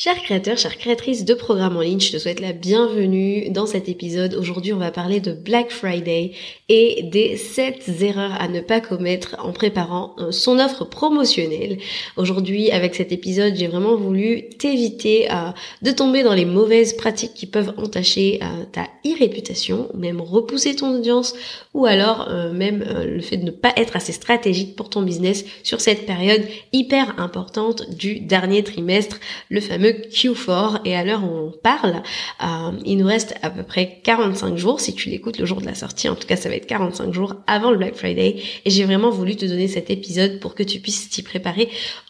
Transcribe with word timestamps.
Chers 0.00 0.22
créateurs, 0.22 0.56
chères 0.56 0.78
créatrices 0.78 1.24
de 1.24 1.34
programmes 1.34 1.76
en 1.76 1.80
ligne, 1.80 1.98
je 1.98 2.12
te 2.12 2.18
souhaite 2.18 2.38
la 2.38 2.52
bienvenue 2.52 3.50
dans 3.50 3.66
cet 3.66 3.88
épisode. 3.88 4.34
Aujourd'hui, 4.34 4.72
on 4.72 4.78
va 4.78 4.92
parler 4.92 5.18
de 5.18 5.32
Black 5.32 5.72
Friday 5.72 6.34
et 6.68 7.02
des 7.02 7.36
7 7.36 8.00
erreurs 8.02 8.40
à 8.40 8.46
ne 8.46 8.60
pas 8.60 8.80
commettre 8.80 9.34
en 9.40 9.52
préparant 9.52 10.14
euh, 10.20 10.30
son 10.30 10.60
offre 10.60 10.84
promotionnelle. 10.84 11.78
Aujourd'hui, 12.16 12.70
avec 12.70 12.94
cet 12.94 13.10
épisode, 13.10 13.56
j'ai 13.56 13.66
vraiment 13.66 13.96
voulu 13.96 14.48
t'éviter 14.50 15.32
euh, 15.32 15.50
de 15.82 15.90
tomber 15.90 16.22
dans 16.22 16.34
les 16.34 16.44
mauvaises 16.44 16.92
pratiques 16.92 17.34
qui 17.34 17.46
peuvent 17.46 17.74
entacher 17.76 18.38
euh, 18.40 18.66
ta 18.70 18.86
e-réputation, 19.04 19.88
même 19.94 20.20
repousser 20.20 20.76
ton 20.76 20.94
audience, 20.94 21.34
ou 21.74 21.86
alors 21.86 22.28
même 22.52 22.84
le 23.04 23.20
fait 23.20 23.36
de 23.36 23.44
ne 23.44 23.50
pas 23.50 23.72
être 23.76 23.96
assez 23.96 24.12
stratégique 24.12 24.76
pour 24.76 24.90
ton 24.90 25.02
business 25.02 25.44
sur 25.62 25.80
cette 25.80 26.06
période 26.06 26.42
hyper 26.72 27.18
importante 27.18 27.90
du 27.96 28.20
dernier 28.20 28.62
trimestre, 28.62 29.18
le 29.48 29.60
fameux 29.60 29.87
Q4 29.90 30.80
et 30.84 30.96
à 30.96 31.04
l'heure 31.04 31.24
on 31.24 31.52
parle, 31.62 32.02
euh, 32.42 32.72
il 32.84 32.98
nous 32.98 33.06
reste 33.06 33.34
à 33.42 33.50
peu 33.50 33.62
près 33.62 34.00
45 34.04 34.56
jours 34.56 34.80
si 34.80 34.94
tu 34.94 35.08
l'écoutes 35.08 35.38
le 35.38 35.46
jour 35.46 35.60
de 35.60 35.66
la 35.66 35.74
sortie. 35.74 36.08
En 36.08 36.14
tout 36.14 36.26
cas, 36.26 36.36
ça 36.36 36.48
va 36.48 36.56
être 36.56 36.66
45 36.66 37.12
jours 37.12 37.34
avant 37.46 37.70
le 37.70 37.78
Black 37.78 37.94
Friday 37.94 38.36
et 38.64 38.70
j'ai 38.70 38.84
vraiment 38.84 39.10
voulu 39.10 39.36
te 39.36 39.46
donner 39.46 39.68
cet 39.68 39.90
épisode 39.90 40.40
pour 40.40 40.54
que 40.54 40.62
tu 40.62 40.80
puisses 40.80 41.08
t'y 41.08 41.22
préparer 41.22 41.68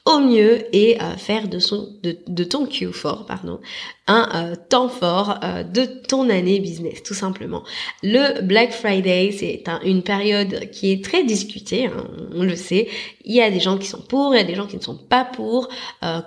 au 0.08 0.20
mieux 0.20 0.74
et 0.74 1.00
euh, 1.02 1.16
faire 1.16 1.48
de, 1.48 1.58
son, 1.58 1.90
de, 2.02 2.16
de 2.26 2.44
ton 2.44 2.64
Q4 2.64 3.26
pardon, 3.26 3.60
un 4.06 4.28
euh, 4.34 4.54
temps 4.56 4.88
fort 4.88 5.38
euh, 5.44 5.62
de 5.62 5.84
ton 5.84 6.30
année 6.30 6.60
business, 6.60 7.02
tout 7.02 7.12
simplement. 7.12 7.62
Le 8.02 8.40
Black 8.40 8.72
Friday, 8.72 9.32
c'est 9.38 9.64
une 9.84 10.02
période 10.02 10.70
qui 10.70 10.92
est 10.92 11.04
très 11.04 11.24
discutée, 11.24 11.86
hein, 11.86 12.06
on 12.34 12.42
le 12.42 12.56
sait. 12.56 12.88
Il 13.26 13.34
y 13.34 13.42
a 13.42 13.50
des 13.50 13.60
gens 13.60 13.76
qui 13.76 13.86
sont 13.86 14.00
pour, 14.00 14.34
il 14.34 14.38
y 14.38 14.40
a 14.40 14.44
des 14.44 14.54
gens 14.54 14.66
qui 14.66 14.78
ne 14.78 14.82
sont 14.82 14.96
pas 14.96 15.26
pour. 15.26 15.68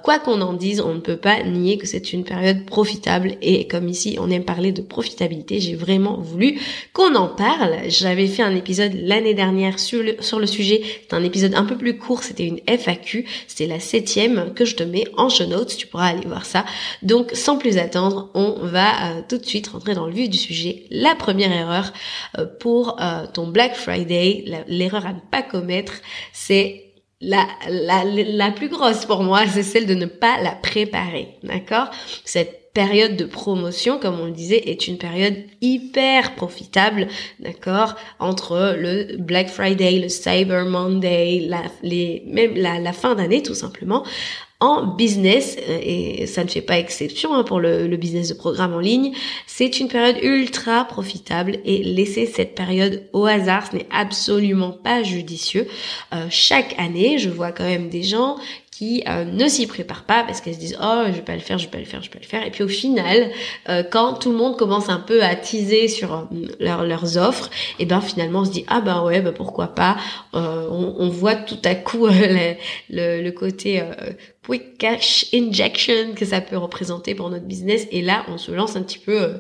quoi 0.04 0.20
qu'on 0.20 0.42
en 0.42 0.54
dise, 0.54 0.80
on 0.82 0.94
ne 0.94 1.00
peut 1.00 1.18
pas 1.18 1.42
nier 1.42 1.80
que 1.80 1.88
c'est 1.88 2.14
une 2.14 2.24
période 2.24 2.64
profitable. 2.68 3.38
Et 3.42 3.68
comme 3.68 3.88
ici, 3.88 4.18
on 4.20 4.30
aime 4.30 4.46
parler 4.46 4.72
de 4.72 4.84
profitabilité, 4.84 5.60
j'ai 5.60 5.74
vraiment 5.74 6.20
voulu 6.20 6.60
qu'on 6.94 7.16
en 7.16 7.28
parle. 7.28 7.78
J'avais 7.88 8.28
fait 8.28 8.44
un 8.44 8.56
épisode 8.56 8.94
l'année 8.94 9.34
dernière 9.34 9.80
sur 9.80 10.04
le, 10.04 10.18
sur 10.20 10.40
le 10.40 10.46
sujet. 10.46 10.84
C'est 11.02 11.16
un 11.16 11.24
épisode 11.24 11.56
un 11.56 11.64
peu 11.64 11.76
plus 11.76 11.98
court, 11.98 12.22
c'était 12.22 12.46
une 12.46 12.60
FAQ. 12.68 13.26
C'était 13.48 13.71
la 13.72 13.80
septième 13.80 14.54
que 14.54 14.66
je 14.66 14.76
te 14.76 14.84
mets 14.84 15.06
en 15.18 15.30
show 15.30 15.46
notes, 15.46 15.76
tu 15.78 15.88
pourras 15.88 16.08
aller 16.08 16.28
voir 16.28 16.46
ça. 16.46 16.66
Donc 17.02 17.32
sans 17.34 17.58
plus 17.58 17.78
attendre, 17.78 18.30
on 18.34 18.58
va 18.62 18.90
euh, 18.90 19.22
tout 19.28 19.38
de 19.38 19.46
suite 19.46 19.70
rentrer 19.70 19.94
dans 19.96 20.06
le 20.06 20.14
vif 20.14 20.30
du 20.30 20.38
sujet. 20.38 20.86
La 20.92 21.16
première 21.16 21.52
erreur 21.52 21.94
euh, 22.38 22.46
pour 22.60 23.02
euh, 23.02 23.26
ton 23.34 23.48
Black 23.48 23.76
Friday, 23.76 24.46
l'erreur 24.68 25.06
à 25.06 25.14
ne 25.14 25.20
pas 25.32 25.42
commettre, 25.42 25.94
c'est 26.34 26.86
la, 27.22 27.48
la, 27.70 28.04
la 28.04 28.52
plus 28.52 28.70
grosse 28.70 29.06
pour 29.06 29.24
moi, 29.24 29.42
c'est 29.48 29.64
celle 29.64 29.86
de 29.86 29.96
ne 29.96 30.08
pas 30.08 30.42
la 30.42 30.52
préparer. 30.52 31.38
D'accord? 31.44 31.90
Cette 32.26 32.61
période 32.74 33.18
de 33.18 33.26
promotion, 33.26 34.00
comme 34.00 34.20
on 34.20 34.26
le 34.26 34.32
disait, 34.32 34.70
est 34.70 34.88
une 34.88 34.98
période 34.98 35.36
hyper 35.62 36.36
profitable, 36.36 37.08
d'accord, 37.40 37.96
entre 38.20 38.76
le 38.78 39.18
Black 39.18 39.50
Friday, 39.50 40.00
le 40.00 40.10
Cyber 40.10 40.66
Monday, 40.66 41.46
la, 41.48 41.64
les, 41.84 42.24
même 42.28 42.56
la, 42.56 42.80
la 42.80 42.94
fin 42.94 43.16
d'année 43.16 43.44
tout 43.44 43.56
simplement 43.56 44.04
en 44.62 44.86
business, 44.86 45.58
euh, 45.68 45.80
et 45.82 46.28
ça 46.28 46.44
ne 46.44 46.50
fait 46.50 46.62
pas 46.62 46.78
exception 46.78 47.34
hein, 47.34 47.44
pour 47.44 47.60
le, 47.60 47.88
le, 47.88 47.98
business 47.98 48.30
de 48.30 48.36
programme 48.36 48.76
en 48.76 48.80
ligne, 48.80 49.12
c'est 49.48 49.80
une 49.80 49.88
période 49.88 50.18
ultra 50.24 50.86
profitable 50.86 51.58
et 51.66 51.84
laisser 51.84 52.28
cette 52.28 52.54
période 52.54 53.04
au 53.12 53.26
hasard, 53.26 53.68
ce 53.70 53.78
n'est 53.78 53.88
absolument 53.92 54.72
pas 54.72 55.02
judicieux. 55.02 55.68
Euh, 56.14 56.28
chaque 56.30 56.76
année, 56.78 57.18
je 57.18 57.30
vois 57.30 57.52
quand 57.52 57.64
même 57.64 57.90
des 57.90 58.04
gens 58.04 58.38
euh, 58.82 59.26
ne 59.26 59.48
s'y 59.48 59.68
préparent 59.68 60.06
pas 60.06 60.24
parce 60.24 60.42
qu'elles 60.42 60.56
se 60.56 60.60
disent 60.60 60.78
oh 60.82 61.04
je 61.08 61.12
vais 61.12 61.22
pas 61.22 61.36
le 61.36 61.40
faire, 61.40 61.58
je 61.60 61.66
vais 61.66 61.72
pas 61.72 61.78
le 61.78 61.86
faire, 61.86 62.02
je 62.02 62.08
vais 62.08 62.14
pas 62.14 62.20
le 62.20 62.28
faire. 62.28 62.46
Et 62.46 62.50
puis 62.50 62.64
au 62.64 62.68
final, 62.68 63.30
euh, 63.70 63.84
quand 63.84 64.16
tout 64.16 64.32
le 64.32 64.38
monde 64.38 64.58
commence 64.58 64.90
un 64.90 65.00
peu 65.00 65.24
à 65.24 65.36
teaser 65.36 65.88
sur 65.88 66.14
euh, 66.14 66.26
leurs 66.60 67.18
offres, 67.18 67.50
et 67.78 67.86
ben 67.86 68.02
finalement 68.02 68.40
on 68.40 68.46
se 68.46 68.52
dit 68.52 68.66
ah 68.68 68.82
ben 68.82 69.04
ouais, 69.04 69.22
ben 69.22 69.34
pourquoi 69.34 69.68
pas. 69.68 69.98
On, 70.34 70.96
on, 70.98 71.10
voit 71.10 71.36
tout 71.36 71.60
à 71.64 71.76
coup 71.76 72.08
le, 72.08 72.56
le, 72.90 73.22
le, 73.22 73.32
côté 73.32 73.84
quick 74.46 74.78
cash 74.78 75.28
injection 75.34 76.14
que 76.16 76.26
ça 76.26 76.42
peut 76.42 76.58
représenter 76.58 77.14
pour 77.14 77.30
notre 77.30 77.46
business. 77.46 77.88
Et 77.92 78.02
là, 78.02 78.26
on 78.30 78.38
se 78.38 78.52
lance 78.52 78.76
un 78.76 78.82
petit 78.82 78.98
peu 78.98 79.34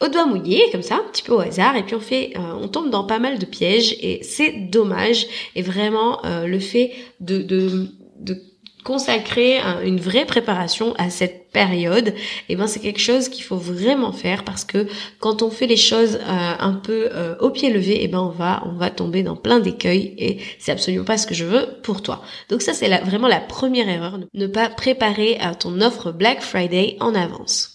au 0.00 0.08
doigt 0.08 0.26
mouillé, 0.26 0.62
comme 0.72 0.82
ça, 0.82 0.96
un 0.96 1.10
petit 1.10 1.22
peu 1.22 1.32
au 1.32 1.40
hasard. 1.40 1.76
Et 1.76 1.84
puis 1.84 1.94
on 1.94 2.00
fait, 2.00 2.34
on 2.36 2.68
tombe 2.68 2.90
dans 2.90 3.04
pas 3.04 3.18
mal 3.18 3.38
de 3.38 3.46
pièges 3.46 3.96
et 4.00 4.22
c'est 4.22 4.52
dommage. 4.52 5.26
Et 5.54 5.62
vraiment, 5.62 6.20
le 6.44 6.58
fait 6.58 6.92
de, 7.20 7.40
de, 7.40 7.88
de 8.20 8.51
consacrer 8.84 9.58
une 9.84 10.00
vraie 10.00 10.24
préparation 10.24 10.94
à 10.98 11.10
cette 11.10 11.50
période, 11.52 12.08
et 12.08 12.14
eh 12.50 12.56
ben 12.56 12.66
c'est 12.66 12.80
quelque 12.80 13.00
chose 13.00 13.28
qu'il 13.28 13.44
faut 13.44 13.56
vraiment 13.56 14.12
faire 14.12 14.44
parce 14.44 14.64
que 14.64 14.86
quand 15.20 15.42
on 15.42 15.50
fait 15.50 15.66
les 15.66 15.76
choses 15.76 16.16
euh, 16.16 16.54
un 16.58 16.72
peu 16.72 17.10
euh, 17.12 17.36
au 17.40 17.50
pied 17.50 17.70
levé, 17.70 17.96
et 17.96 18.04
eh 18.04 18.08
ben 18.08 18.20
on 18.20 18.30
va 18.30 18.62
on 18.66 18.72
va 18.72 18.90
tomber 18.90 19.22
dans 19.22 19.36
plein 19.36 19.60
d'écueils 19.60 20.14
et 20.18 20.38
c'est 20.58 20.72
absolument 20.72 21.04
pas 21.04 21.18
ce 21.18 21.26
que 21.26 21.34
je 21.34 21.44
veux 21.44 21.66
pour 21.82 22.02
toi. 22.02 22.22
Donc 22.48 22.62
ça 22.62 22.72
c'est 22.72 22.88
vraiment 23.00 23.28
la 23.28 23.40
première 23.40 23.88
erreur, 23.88 24.18
ne 24.32 24.46
pas 24.46 24.68
préparer 24.70 25.38
à 25.40 25.54
ton 25.54 25.80
offre 25.80 26.10
Black 26.10 26.40
Friday 26.40 26.96
en 27.00 27.14
avance. 27.14 27.72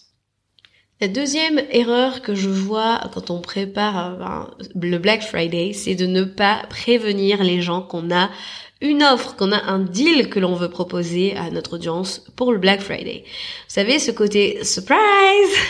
La 1.00 1.08
deuxième 1.08 1.62
erreur 1.70 2.24
que 2.24 2.34
je 2.34 2.50
vois 2.50 3.02
quand 3.14 3.30
on 3.30 3.40
prépare 3.40 3.98
euh, 3.98 4.18
ben, 4.18 4.90
le 4.90 4.98
Black 4.98 5.22
Friday, 5.22 5.72
c'est 5.74 5.94
de 5.94 6.08
ne 6.08 6.24
pas 6.24 6.64
prévenir 6.72 7.44
les 7.44 7.62
gens 7.62 7.84
qu'on 7.84 8.10
a 8.10 8.32
une 8.80 9.02
offre, 9.02 9.36
qu'on 9.36 9.52
a 9.52 9.64
un 9.64 9.80
deal 9.80 10.30
que 10.30 10.40
l'on 10.40 10.54
veut 10.54 10.70
proposer 10.70 11.36
à 11.36 11.50
notre 11.50 11.76
audience 11.76 12.24
pour 12.36 12.52
le 12.52 12.60
Black 12.60 12.82
Friday. 12.82 13.24
Vous 13.26 13.74
savez, 13.74 13.98
ce 13.98 14.12
côté 14.12 14.64
surprise, 14.64 14.98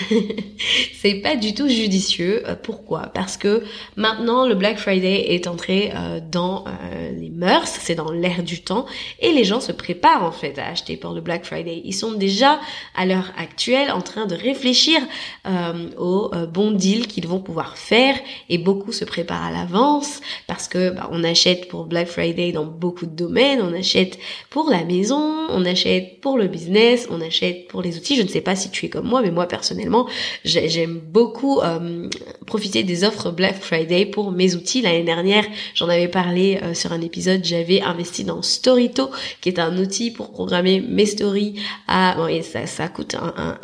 c'est 1.01 1.15
pas 1.15 1.37
du 1.37 1.53
tout 1.53 1.69
judicieux. 1.69 2.43
Euh, 2.45 2.55
pourquoi? 2.61 3.03
Parce 3.13 3.37
que 3.37 3.63
maintenant, 3.95 4.45
le 4.45 4.55
Black 4.55 4.77
Friday 4.77 5.33
est 5.33 5.47
entré 5.47 5.93
euh, 5.95 6.19
dans 6.19 6.65
euh, 6.67 7.11
les 7.11 7.29
mœurs, 7.29 7.79
c'est 7.81 7.95
dans 7.95 8.11
l'air 8.11 8.43
du 8.43 8.61
temps, 8.61 8.85
et 9.21 9.31
les 9.31 9.45
gens 9.45 9.61
se 9.61 9.71
préparent 9.71 10.23
en 10.23 10.33
fait 10.33 10.59
à 10.59 10.67
acheter 10.67 10.97
pour 10.97 11.13
le 11.13 11.21
Black 11.21 11.45
Friday. 11.45 11.81
Ils 11.85 11.93
sont 11.93 12.11
déjà 12.11 12.59
à 12.93 13.05
l'heure 13.05 13.31
actuelle 13.37 13.89
en 13.91 14.01
train 14.01 14.25
de 14.25 14.35
réfléchir 14.35 14.99
aux 15.97 16.31
bons 16.51 16.71
deals 16.71 17.07
qu'ils 17.07 17.27
vont 17.27 17.39
pouvoir 17.39 17.77
faire, 17.77 18.15
et 18.49 18.57
beaucoup 18.57 18.91
se 18.91 19.05
préparent 19.05 19.45
à 19.45 19.51
l'avance 19.51 20.19
parce 20.47 20.67
que 20.67 20.89
bah, 20.89 21.09
on 21.11 21.23
achète 21.23 21.67
pour 21.69 21.85
Black 21.85 22.07
Friday 22.07 22.51
dans 22.51 22.65
beaucoup 22.65 22.96
de 23.05 23.15
domaines. 23.15 23.61
On 23.61 23.73
achète 23.73 24.17
pour 24.49 24.69
la 24.69 24.83
maison, 24.83 25.47
on 25.49 25.65
achète 25.65 26.19
pour 26.21 26.37
le 26.37 26.47
business, 26.47 27.07
on 27.09 27.21
achète 27.21 27.67
pour 27.67 27.81
les 27.81 27.97
outils. 27.97 28.15
Je 28.15 28.23
ne 28.23 28.27
sais 28.27 28.41
pas 28.41 28.55
si 28.55 28.69
tu 28.69 28.85
es 28.85 28.89
comme 28.89 29.07
moi, 29.07 29.21
mais 29.21 29.31
moi 29.31 29.47
personnellement, 29.47 30.07
j'aime 30.43 30.99
beaucoup 30.99 31.59
euh, 31.61 32.09
profiter 32.47 32.81
des 32.81 33.03
offres 33.03 33.29
Black 33.29 33.61
Friday 33.61 34.07
pour 34.07 34.31
mes 34.31 34.55
outils. 34.55 34.81
L'année 34.81 35.03
dernière, 35.03 35.45
j'en 35.75 35.87
avais 35.87 36.07
parlé 36.07 36.59
euh, 36.63 36.73
sur 36.73 36.91
un 36.91 37.01
épisode, 37.01 37.41
j'avais 37.43 37.81
investi 37.81 38.23
dans 38.23 38.41
Storyto, 38.41 39.11
qui 39.41 39.49
est 39.49 39.59
un 39.59 39.77
outil 39.77 40.09
pour 40.09 40.31
programmer 40.31 40.81
mes 40.81 41.05
stories. 41.05 41.61
À, 41.87 42.15
bon, 42.17 42.27
et 42.27 42.41
ça, 42.41 42.65
ça 42.65 42.87
coûte 42.87 43.13
un, 43.13 43.33
un, 43.37 43.59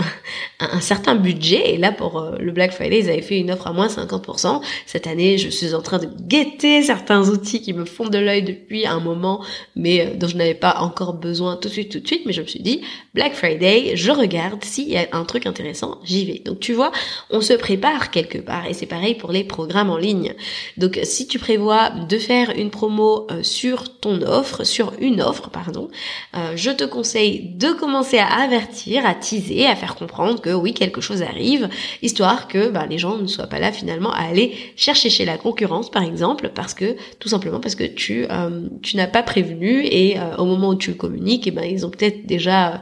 un, 0.60 0.80
certain 0.80 1.16
budget. 1.16 1.74
Et 1.74 1.78
là, 1.78 1.92
pour 1.92 2.20
euh, 2.20 2.38
le 2.38 2.52
Black 2.52 2.74
Friday, 2.74 3.00
ils 3.00 3.10
avaient 3.10 3.24
fait 3.24 3.40
une 3.40 3.50
offre 3.50 3.66
à 3.66 3.74
moins 3.74 3.88
50%. 3.88 4.62
Cette 4.86 5.08
année, 5.08 5.40
je 5.40 5.50
suis 5.50 5.74
en 5.74 5.82
train 5.82 5.98
de 5.98 6.10
guetter 6.22 6.84
certains 6.84 7.28
outils 7.30 7.62
qui 7.62 7.74
me 7.74 7.86
font 7.86 8.08
de 8.08 8.20
l'œil 8.20 8.44
depuis 8.44 8.86
un 8.86 9.00
moment 9.00 9.44
mais 9.76 10.02
euh, 10.02 10.16
dont 10.16 10.28
je 10.28 10.38
n'avais 10.38 10.54
pas 10.54 10.78
encore 10.80 11.14
besoin 11.14 11.56
tout 11.56 11.68
de 11.68 11.74
suite, 11.74 11.92
tout 11.92 12.00
de 12.00 12.08
suite, 12.08 12.24
mais 12.26 12.34
je 12.34 12.42
me 12.42 12.48
suis 12.48 12.62
dit, 12.62 12.82
Black 13.14 13.34
Friday, 13.34 13.96
je 13.96 14.12
regarde, 14.12 14.64
s'il 14.64 14.90
y 14.90 14.98
a 14.98 15.08
un 15.12 15.24
truc 15.26 15.46
intéressant, 15.46 16.00
j'y 16.04 16.26
vais. 16.26 16.40
Donc 16.40 16.60
tu 16.60 16.74
vois, 16.74 16.92
on 17.30 17.42
se 17.42 17.54
prépare 17.54 18.12
quelque 18.12 18.38
part, 18.38 18.66
c'est 18.74 18.86
pareil 18.86 19.16
pour 19.16 19.32
les 19.32 19.44
programmes 19.44 19.90
en 19.90 19.98
ligne. 19.98 20.34
Donc 20.78 21.00
si 21.04 21.28
tu 21.28 21.40
prévois 21.40 21.90
de 21.90 22.18
faire 22.18 22.52
une 22.56 22.70
promo 22.70 23.28
euh, 23.32 23.44
sur 23.44 24.00
ton 24.00 24.22
offre, 24.22 24.64
sur 24.64 24.94
une 25.00 25.22
offre, 25.22 25.50
pardon, 25.50 25.90
euh, 26.36 26.54
je 26.56 26.72
te 26.72 26.84
conseille 26.84 27.54
de 27.56 27.72
commencer 27.72 28.18
à 28.18 28.28
avertir, 28.28 29.06
à 29.06 29.14
teaser, 29.14 29.66
à 29.66 29.76
faire 29.76 29.96
comprendre 29.96 30.42
que 30.42 30.50
oui, 30.50 30.74
quelque 30.74 31.02
chose 31.02 31.22
arrive, 31.22 31.70
histoire 32.02 32.48
que 32.48 32.70
bah, 32.70 32.86
les 32.90 32.98
gens 32.98 33.18
ne 33.18 33.28
soient 33.28 33.48
pas 33.48 33.60
là 33.60 33.72
finalement 33.72 34.12
à 34.12 34.24
aller 34.24 34.54
chercher 34.76 35.10
chez 35.10 35.26
la 35.26 35.38
concurrence, 35.38 35.90
par 35.90 36.04
exemple, 36.04 36.52
parce 36.54 36.74
que 36.74 36.96
tout 37.20 37.30
simplement 37.30 37.60
parce 37.60 37.76
que 37.76 37.84
tu 37.84 38.26
euh, 38.30 38.68
tu 38.82 38.98
n'as 38.98 39.08
pas 39.08 39.24
prévenu 39.24 39.86
et 39.86 40.18
au 40.38 40.46
moment 40.46 40.70
où 40.70 40.76
tu 40.76 40.96
communiques, 40.96 41.48
et 41.48 41.50
eh 41.50 41.52
ben 41.52 41.64
ils 41.64 41.86
ont 41.86 41.90
peut-être 41.90 42.26
déjà 42.26 42.82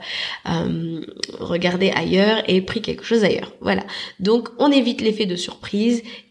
regardé 1.40 1.92
ailleurs 1.92 2.44
et 2.48 2.62
pris 2.62 2.82
quelque 2.82 3.04
chose 3.04 3.24
ailleurs. 3.24 3.54
Voilà. 3.62 3.84
Donc 4.20 4.50
on 4.60 4.72
évite 4.72 5.02
l'effet 5.02 5.26
de 5.26 5.36
surprise 5.36 5.81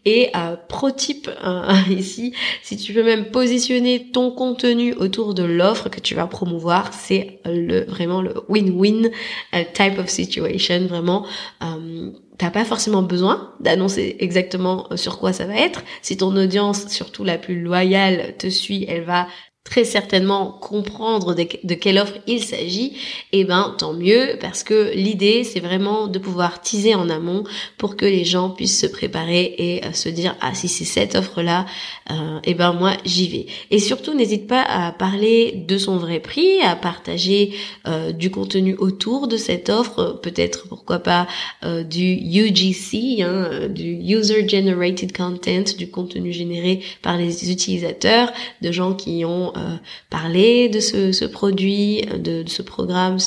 et 0.05 0.29
euh, 0.35 0.55
pro 0.67 0.91
type 0.91 1.29
euh, 1.43 1.73
ici, 1.89 2.33
si 2.63 2.77
tu 2.77 2.93
veux 2.93 3.03
même 3.03 3.25
positionner 3.25 4.09
ton 4.11 4.31
contenu 4.31 4.93
autour 4.93 5.33
de 5.33 5.43
l'offre 5.43 5.89
que 5.89 5.99
tu 5.99 6.15
vas 6.15 6.27
promouvoir, 6.27 6.93
c'est 6.93 7.39
le 7.45 7.85
vraiment 7.85 8.21
le 8.21 8.33
win-win 8.49 9.11
euh, 9.53 9.63
type 9.73 9.99
of 9.99 10.09
situation. 10.09 10.87
Vraiment, 10.87 11.25
euh, 11.63 12.11
t'as 12.37 12.49
pas 12.49 12.65
forcément 12.65 13.03
besoin 13.03 13.53
d'annoncer 13.59 14.15
exactement 14.19 14.87
sur 14.95 15.19
quoi 15.19 15.33
ça 15.33 15.45
va 15.45 15.55
être. 15.55 15.83
Si 16.01 16.17
ton 16.17 16.35
audience, 16.35 16.87
surtout 16.87 17.23
la 17.23 17.37
plus 17.37 17.61
loyale, 17.61 18.35
te 18.37 18.49
suit, 18.49 18.85
elle 18.87 19.03
va 19.03 19.27
très 19.63 19.83
certainement 19.85 20.57
comprendre 20.59 21.35
de, 21.35 21.73
quelle 21.75 21.99
offre 21.99 22.17
il 22.25 22.43
s'agit, 22.43 22.93
et 23.31 23.41
eh 23.41 23.43
ben 23.43 23.75
tant 23.77 23.93
mieux 23.93 24.37
parce 24.41 24.63
que 24.63 24.91
l'idée 24.95 25.43
c'est 25.43 25.59
vraiment 25.59 26.07
de 26.07 26.17
pouvoir 26.17 26.61
teaser 26.61 26.95
en 26.95 27.09
amont 27.09 27.43
pour 27.77 27.95
que 27.95 28.05
les 28.05 28.25
gens 28.25 28.49
puissent 28.49 28.79
se 28.79 28.87
préparer 28.87 29.53
et 29.57 29.85
euh, 29.85 29.93
se 29.93 30.09
dire 30.09 30.35
ah 30.41 30.55
si 30.55 30.67
c'est 30.67 30.83
cette 30.83 31.15
offre 31.15 31.43
là, 31.43 31.67
euh, 32.09 32.39
eh 32.43 32.55
ben 32.55 32.73
moi 32.73 32.97
j'y 33.05 33.29
vais. 33.29 33.45
Et 33.69 33.77
surtout 33.77 34.15
n'hésite 34.15 34.47
pas 34.47 34.63
à 34.63 34.91
parler 34.91 35.63
de 35.67 35.77
son 35.77 35.97
vrai 35.97 36.19
prix, 36.19 36.59
à 36.63 36.75
partager 36.75 37.53
euh, 37.87 38.11
du 38.11 38.31
contenu 38.31 38.75
autour 38.77 39.27
de 39.27 39.37
cette 39.37 39.69
offre, 39.69 40.19
peut-être 40.23 40.67
pourquoi 40.67 40.99
pas 40.99 41.27
du 41.63 42.13
UGC, 42.13 43.21
hein, 43.21 43.67
du 43.69 43.93
User 44.01 44.47
Generated 44.47 45.15
Content, 45.15 45.63
du 45.77 45.89
contenu 45.89 46.33
généré 46.33 46.81
par 47.03 47.17
les 47.17 47.51
utilisateurs, 47.51 48.31
de 48.61 48.71
gens 48.71 48.93
qui 48.93 49.23
ont 49.23 49.50
euh, 49.55 49.75
parler 50.09 50.69
de 50.69 50.79
ce, 50.79 51.11
ce 51.11 51.25
produit, 51.25 52.01
de, 52.01 52.43
de, 52.43 52.49
ce 52.49 52.61
programme, 52.61 53.17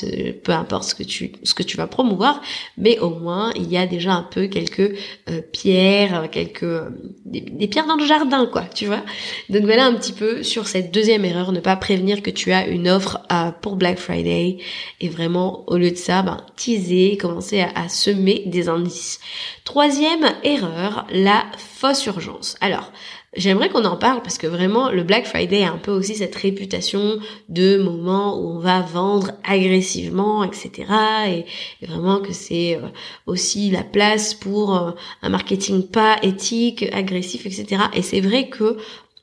peu 0.43 0.53
importe 0.53 0.85
ce 0.85 0.95
que 0.95 1.03
tu 1.03 1.33
ce 1.43 1.77
vas 1.77 1.87
promouvoir, 1.87 2.41
mais 2.77 2.99
au 2.99 3.11
moins 3.11 3.53
il 3.57 3.71
y 3.71 3.77
a 3.77 3.87
déjà 3.87 4.13
un 4.13 4.23
peu 4.23 4.47
quelques 4.47 4.95
euh, 5.31 5.41
pierres, 5.53 6.29
quelques 6.31 6.63
euh, 6.63 6.91
des, 7.25 7.69
pierres 7.69 7.87
dans 7.87 7.97
le 7.97 8.07
jardin 8.07 8.47
quoi, 8.47 8.63
tu 8.63 8.87
vois. 8.87 9.03
Donc 9.49 9.63
voilà 9.65 9.87
un 9.87 9.95
petit 9.95 10.13
peu 10.13 10.43
sur 10.43 10.67
cette 10.67 10.93
deuxième 10.93 11.25
erreur, 11.25 11.53
ne 11.53 11.61
pas 11.61 11.77
prévenir 11.77 12.23
que 12.23 12.31
tu 12.31 12.53
as 12.53 12.67
une 12.67 12.89
offre 12.89 13.21
pour 13.61 13.77
Black 13.77 13.99
Friday 13.99 14.59
et 15.01 15.09
vraiment 15.09 15.65
au 15.67 15.77
lieu 15.77 15.91
de 15.91 15.97
ça, 15.97 16.23
ben, 16.23 16.45
teaser, 16.57 17.17
commencer 17.17 17.61
à, 17.61 17.71
à 17.75 17.89
semer 17.89 18.43
des 18.47 18.69
indices. 18.69 19.21
Troisième 19.65 20.27
erreur, 20.43 21.07
la 21.11 21.45
fausse 21.57 22.07
urgence. 22.07 22.57
Alors 22.61 22.93
J'aimerais 23.37 23.69
qu'on 23.69 23.85
en 23.85 23.97
parle 23.97 24.23
parce 24.23 24.39
que 24.39 24.47
vraiment 24.47 24.91
le 24.91 25.03
Black 25.03 25.27
Friday 25.27 25.65
a 25.65 25.73
un 25.73 25.79
peu 25.79 25.91
aussi 25.91 26.15
cette 26.15 26.37
réputation 26.37 27.19
de 27.49 27.79
moment 27.79 28.39
où 28.39 28.49
on 28.49 28.59
va 28.59 28.81
vendre 28.81 29.33
agressivement, 29.43 30.45
etc. 30.45 30.85
Et, 31.29 31.87
vraiment 31.87 32.21
que 32.21 32.33
c'est 32.33 32.77
euh, 32.77 32.89
aussi 33.27 33.71
la 33.71 33.83
place 33.83 34.35
pour 34.35 34.77
euh, 34.77 34.93
un 35.23 35.31
marketing 35.31 35.89
pas 35.89 36.17
éthique, 36.23 36.85
agressif, 36.93 37.47
etc. 37.47 37.83
Et 37.95 38.03
c'est 38.03 38.21
vrai 38.21 38.49
que 38.49 38.77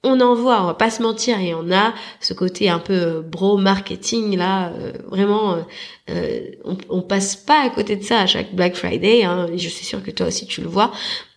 on 0.03 0.19
en 0.19 0.33
voit, 0.33 0.63
on 0.63 0.65
va 0.65 0.73
pas 0.73 0.89
se 0.89 1.03
mentir, 1.03 1.39
et 1.39 1.53
on 1.53 1.71
a 1.71 1.93
ce 2.19 2.33
côté 2.33 2.69
un 2.69 2.79
peu 2.79 2.93
euh, 2.93 3.21
bro 3.21 3.57
marketing 3.57 4.35
là, 4.35 4.73
vraiment, 5.07 5.57
on, 6.89 7.01
passe 7.01 7.35
pas 7.35 7.61
à 7.61 7.69
côté 7.69 7.95
de 7.95 8.03
ça 8.03 8.19
à 8.21 8.25
chaque 8.25 8.53
Black 8.53 8.75
Friday. 8.75 9.23
Hein, 9.23 9.47
je 9.55 9.69
suis 9.69 9.85
sûre 9.85 10.03
que 10.03 10.11
toi 10.11 10.27
aussi 10.27 10.47
tu 10.47 10.61
le 10.61 10.67
vois. 10.67 10.91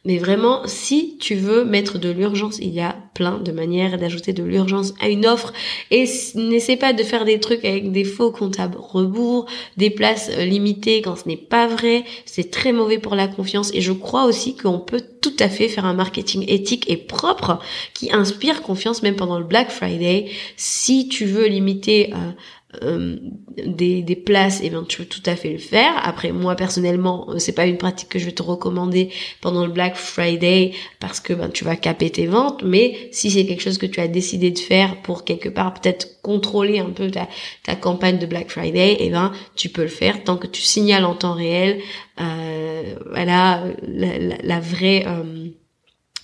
Mais 0.05 0.19
vraiment, 0.19 0.61
si 0.67 1.17
tu 1.19 1.35
veux 1.35 1.65
mettre 1.65 1.99
de 1.99 2.11
l'urgence, 2.11 2.59
il 2.59 2.69
y 2.69 2.81
a 2.81 2.95
plein 3.15 3.39
de 3.39 3.53
manières 3.53 3.99
d'ajouter 3.99 4.35
de 4.35 4.43
l'urgence 4.43 4.93
à 5.01 5.09
une 5.09 5.25
offre. 5.25 5.55
Et 5.91 6.05
n'essaie 6.35 6.77
pas 6.77 6.93
de 6.93 7.03
faire 7.03 7.25
des 7.25 7.41
trucs 7.41 7.65
avec 7.65 7.91
des 7.91 8.05
faux 8.05 8.31
comptables 8.31 8.77
rebours, 8.79 9.47
des 9.79 9.89
places 9.89 10.31
euh, 10.33 10.45
limitées 10.45 11.01
quand 11.01 11.17
ce 11.17 11.27
n'est 11.27 11.39
pas 11.39 11.67
vrai. 11.67 12.05
C'est 12.27 12.51
très 12.51 12.73
mauvais 12.73 12.99
pour 12.99 13.15
la 13.15 13.29
confiance. 13.29 13.73
Et 13.73 13.81
je 13.81 13.93
crois 13.93 14.27
aussi 14.27 14.57
qu'on 14.57 14.79
peut 14.79 15.03
tout 15.23 15.37
à 15.39 15.49
fait 15.49 15.69
faire 15.69 15.87
un 15.87 15.95
marketing 15.95 16.45
éthique 16.49 16.85
et 16.91 16.99
propre 16.99 17.59
qui 17.95 18.13
inspire 18.13 18.61
confiance 18.61 19.03
même 19.03 19.17
pendant 19.17 19.39
le 19.39 19.45
Black 19.45 19.71
Friday. 19.71 20.27
Si 20.59 21.09
tu 21.09 21.25
veux 21.25 21.47
limiter 21.47 22.13
euh, 22.13 22.33
euh, 22.83 23.17
des, 23.57 24.03
des 24.03 24.17
places, 24.17 24.61
et 24.63 24.67
eh 24.73 24.87
tu 24.89 24.99
peux 24.99 25.05
tout 25.05 25.23
à 25.27 25.37
fait 25.37 25.53
le 25.53 25.59
faire. 25.59 25.93
Après 26.03 26.33
moi 26.33 26.57
personnellement, 26.57 27.29
euh, 27.31 27.39
c'est 27.39 27.53
pas 27.53 27.67
une 27.67 27.79
pratique 27.79 28.09
que 28.09 28.19
je 28.19 28.25
vais 28.25 28.33
te 28.33 28.43
recommander 28.43 29.11
pendant 29.41 29.67
le 29.67 29.73
Black 29.73 29.97
Friday 29.97 30.73
parce 31.01 31.21
que 31.21 31.33
ben 31.33 31.49
tu 31.51 31.65
vas 31.65 31.77
caper 31.77 32.11
tes 32.11 32.27
ventes, 32.27 32.63
mais 32.65 33.09
si 33.13 33.31
c'est 33.31 33.47
quelque 33.47 33.63
chose 33.63 33.79
que 33.79 33.87
tu 33.87 34.01
as 34.01 34.09
décidé 34.09 34.51
de 34.51 34.59
faire 34.59 35.01
pour 35.03 35.25
quelque 35.25 35.49
part 35.49 35.75
peut-être 35.75 36.21
contrôler 36.23 36.79
un 36.79 36.91
peu 36.91 37.11
ta, 37.11 37.29
ta 37.63 37.77
campagne 37.77 38.19
de 38.19 38.27
Black 38.27 38.51
Friday, 38.51 38.93
et 38.95 39.07
eh 39.07 39.11
ben 39.11 39.33
tu 39.57 39.69
peux 39.69 39.83
le 39.83 39.89
faire 39.89 40.25
tant 40.25 40.37
que 40.37 40.47
tu 40.47 40.63
signales 40.63 41.05
en 41.05 41.15
temps 41.15 41.35
réel 41.35 41.81
euh, 42.21 42.95
voilà 43.11 43.65
la, 43.87 44.19
la, 44.43 44.61
vraie 44.61 45.05
euh, 45.07 45.49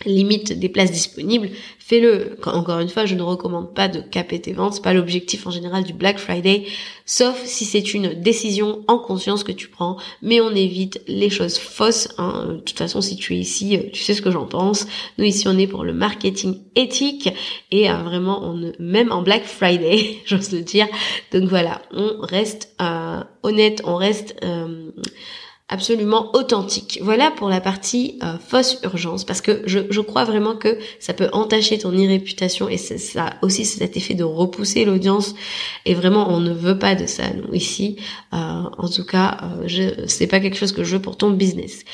limite 0.07 0.59
des 0.59 0.69
places 0.69 0.93
disponibles, 0.93 1.51
fais-le. 1.79 2.37
Encore 2.45 2.81
une 2.81 2.89
fois, 2.89 3.05
je 3.05 3.15
ne 3.15 3.23
recommande 3.23 3.75
pas 3.75 3.89
de 3.89 4.01
caper 4.01 4.41
tes 4.41 4.53
ventes, 4.53 4.75
c'est 4.75 4.83
pas 4.83 4.95
l'objectif 4.95 5.47
en 5.47 5.51
général 5.51 5.85
du 5.85 5.93
Black 5.93 6.19
Friday, 6.19 6.65
sauf 7.05 7.41
si 7.45 7.65
c'est 7.65 7.93
une 7.93 8.15
décision 8.15 8.83
en 8.89 8.99
conscience 8.99 9.45
que 9.45 9.53
tu 9.53 9.69
prends, 9.69 9.99
mais 10.23 10.41
on 10.41 10.51
évite 10.51 11.03
les 11.07 11.29
choses 11.29 11.59
fausses. 11.59 12.09
Hein. 12.17 12.55
De 12.55 12.61
toute 12.61 12.79
façon, 12.79 13.01
si 13.01 13.17
tu 13.17 13.35
es 13.35 13.39
ici, 13.39 13.77
euh, 13.77 13.83
tu 13.93 14.03
sais 14.03 14.15
ce 14.15 14.23
que 14.23 14.31
j'en 14.31 14.47
pense. 14.47 14.87
Nous 15.19 15.25
ici, 15.25 15.49
on 15.49 15.59
est 15.59 15.67
pour 15.67 15.85
le 15.85 15.93
marketing 15.93 16.61
éthique 16.77 17.29
et 17.71 17.91
euh, 17.91 17.97
vraiment, 17.99 18.43
on, 18.43 18.73
même 18.79 19.13
en 19.13 19.23
Black 19.23 19.45
Friday, 19.45 20.19
j'ose 20.25 20.53
le 20.53 20.63
dire. 20.63 20.87
Donc 21.33 21.45
voilà, 21.45 21.83
on 21.93 22.21
reste 22.21 22.75
euh, 22.81 23.23
honnête, 23.43 23.83
on 23.85 23.97
reste 23.97 24.37
absolument 25.71 26.35
authentique. 26.35 26.99
Voilà 27.01 27.31
pour 27.31 27.49
la 27.49 27.61
partie 27.61 28.19
euh, 28.23 28.35
fausse 28.39 28.79
urgence, 28.83 29.25
parce 29.25 29.41
que 29.41 29.63
je, 29.67 29.79
je, 29.89 30.01
crois 30.01 30.25
vraiment 30.25 30.57
que 30.57 30.79
ça 30.99 31.15
peut 31.15 31.31
entacher 31.33 31.79
ton 31.79 31.93
irréputation 31.93 32.69
et 32.69 32.77
ça 32.77 33.35
aussi 33.41 33.65
cet 33.65 33.97
effet 33.97 34.15
de 34.15 34.25
repousser 34.25 34.85
l'audience. 34.85 35.35
Et 35.87 35.95
vraiment, 35.95 36.29
on 36.29 36.41
ne 36.41 36.53
veut 36.53 36.79
pas 36.79 36.95
de 36.95 37.07
ça, 37.07 37.23
nous, 37.33 37.55
ici. 37.55 37.97
Euh, 38.35 38.37
en 38.37 38.89
tout 38.89 39.05
cas, 39.05 39.39
euh, 39.43 39.63
je 39.67 40.07
c'est 40.07 40.27
pas 40.27 40.41
quelque 40.41 40.57
chose 40.57 40.73
que 40.73 40.85
je 40.85 40.97
veux 40.97 41.03
pour 41.03 41.17
ton 41.17 41.31
business. 41.31 41.85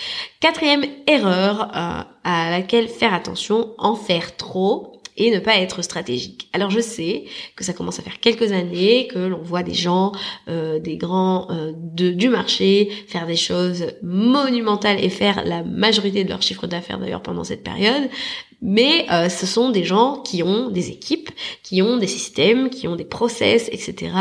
Quatrième 0.40 0.84
erreur 1.06 1.70
euh, 1.74 2.02
à 2.24 2.50
laquelle 2.50 2.88
faire 2.88 3.12
attention, 3.12 3.74
en 3.78 3.94
faire 3.94 4.36
trop 4.36 4.95
et 5.16 5.30
ne 5.30 5.38
pas 5.38 5.56
être 5.56 5.82
stratégique. 5.82 6.48
Alors 6.52 6.70
je 6.70 6.80
sais 6.80 7.24
que 7.54 7.64
ça 7.64 7.72
commence 7.72 7.98
à 7.98 8.02
faire 8.02 8.20
quelques 8.20 8.52
années 8.52 9.08
que 9.08 9.18
l'on 9.18 9.42
voit 9.42 9.62
des 9.62 9.74
gens, 9.74 10.12
euh, 10.48 10.78
des 10.78 10.96
grands 10.96 11.48
euh, 11.50 11.72
de, 11.74 12.10
du 12.10 12.28
marché 12.28 12.90
faire 13.08 13.26
des 13.26 13.36
choses 13.36 13.86
monumentales 14.02 15.02
et 15.02 15.08
faire 15.08 15.44
la 15.44 15.62
majorité 15.62 16.24
de 16.24 16.30
leur 16.30 16.42
chiffre 16.42 16.66
d'affaires 16.66 16.98
d'ailleurs 16.98 17.22
pendant 17.22 17.44
cette 17.44 17.62
période, 17.62 18.08
mais 18.62 19.06
euh, 19.12 19.28
ce 19.28 19.46
sont 19.46 19.70
des 19.70 19.84
gens 19.84 20.22
qui 20.22 20.42
ont 20.42 20.70
des 20.70 20.88
équipes, 20.90 21.30
qui 21.62 21.82
ont 21.82 21.98
des 21.98 22.06
systèmes, 22.06 22.70
qui 22.70 22.88
ont 22.88 22.96
des 22.96 23.04
process, 23.04 23.68
etc. 23.70 24.12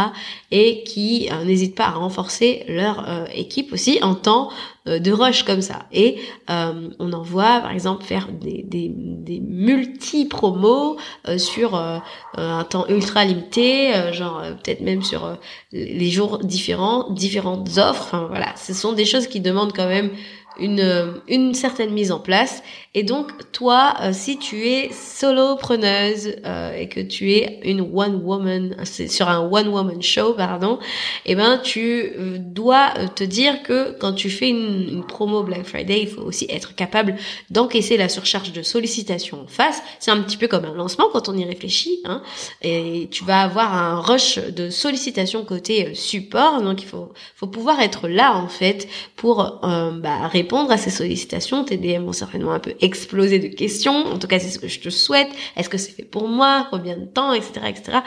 et 0.51 0.83
qui 0.83 1.29
euh, 1.31 1.45
n'hésitent 1.45 1.75
pas 1.75 1.85
à 1.85 1.91
renforcer 1.91 2.65
leur 2.67 3.09
euh, 3.09 3.25
équipe 3.33 3.71
aussi 3.71 3.99
en 4.01 4.15
temps 4.15 4.49
de 4.85 5.11
rush 5.11 5.41
comme 5.41 5.63
ça. 5.63 5.87
Et 5.91 6.19
on 6.47 7.11
en 7.11 7.23
voit 7.23 7.59
par 7.59 7.71
exemple 7.71 8.03
faire 8.03 8.27
des, 8.31 8.61
des, 8.61 8.91
des 8.93 9.39
multi-promos 9.39 10.97
sur 11.37 11.73
un 11.73 12.63
temps 12.65 12.85
ultra 12.87 13.25
limité, 13.25 13.93
genre 14.11 14.43
peut-être 14.63 14.81
même 14.81 15.01
sur 15.01 15.39
les 15.71 16.11
jours 16.11 16.37
différents, 16.37 17.09
différentes 17.09 17.79
offres. 17.79 18.09
Enfin 18.13 18.27
voilà, 18.29 18.55
ce 18.57 18.75
sont 18.75 18.93
des 18.93 19.05
choses 19.05 19.25
qui 19.25 19.39
demandent 19.39 19.73
quand 19.73 19.87
même 19.87 20.11
une, 20.59 21.19
une 21.27 21.53
certaine 21.53 21.91
mise 21.91 22.11
en 22.11 22.19
place. 22.19 22.61
Et 22.97 23.03
donc, 23.03 23.51
toi, 23.51 23.93
euh, 24.01 24.13
si 24.13 24.37
tu 24.37 24.69
es 24.69 24.89
solopreneuse 24.93 26.37
euh, 26.45 26.73
et 26.73 26.87
que 26.87 27.01
tu 27.01 27.33
es 27.33 27.59
une 27.63 27.81
one 27.81 28.21
woman, 28.23 28.73
sur 28.85 29.27
un 29.27 29.41
one 29.41 29.67
woman 29.67 30.01
show, 30.01 30.33
pardon, 30.33 30.79
eh 31.25 31.35
ben, 31.35 31.59
tu 31.61 32.13
euh, 32.17 32.37
dois 32.39 32.93
te 33.13 33.25
dire 33.25 33.63
que 33.63 33.97
quand 33.99 34.13
tu 34.13 34.29
fais 34.29 34.49
une, 34.49 35.03
promo 35.05 35.43
Black 35.43 35.65
Friday, 35.65 36.03
il 36.03 36.07
faut 36.07 36.21
aussi 36.21 36.47
être 36.49 36.73
capable 36.73 37.17
d'encaisser 37.49 37.97
la 37.97 38.07
surcharge 38.07 38.53
de 38.53 38.61
sollicitation 38.61 39.41
en 39.41 39.47
face. 39.47 39.83
C'est 39.99 40.11
un 40.11 40.21
petit 40.21 40.37
peu 40.37 40.47
comme 40.47 40.63
un 40.63 40.73
lancement 40.73 41.07
quand 41.11 41.27
on 41.27 41.35
y 41.37 41.43
réfléchit, 41.43 41.99
hein, 42.05 42.21
et 42.61 43.09
tu 43.11 43.25
vas 43.25 43.41
avoir 43.41 43.75
un 43.75 43.99
rush 43.99 44.39
de 44.39 44.69
sollicitation 44.69 45.43
côté 45.43 45.93
support. 45.95 46.61
Donc, 46.61 46.81
il 46.81 46.87
faut, 46.87 47.11
faut 47.35 47.47
pouvoir 47.47 47.81
être 47.81 48.07
là 48.07 48.37
en 48.37 48.47
fait 48.47 48.87
pour 49.17 49.59
bah, 49.61 50.27
répondre 50.29 50.71
à 50.71 50.77
ces 50.77 50.91
sollicitations. 50.91 51.65
Tes 51.65 51.75
DM 51.75 52.05
vont 52.05 52.13
certainement 52.13 52.53
un 52.53 52.59
peu 52.59 52.73
exploser 52.85 53.39
de 53.39 53.47
questions. 53.47 54.05
En 54.07 54.19
tout 54.19 54.27
cas, 54.27 54.39
c'est 54.39 54.49
ce 54.49 54.59
que 54.59 54.67
je 54.67 54.79
te 54.79 54.89
souhaite. 54.89 55.29
Est-ce 55.57 55.69
que 55.69 55.77
c'est 55.77 55.91
fait 55.91 56.03
pour 56.03 56.27
moi? 56.27 56.67
Combien 56.71 56.97
de 56.97 57.05
temps? 57.05 57.33
Etc. 57.33 57.51
etc. 57.67 57.99